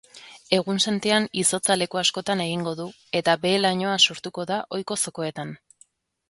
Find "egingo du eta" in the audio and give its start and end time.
2.45-3.37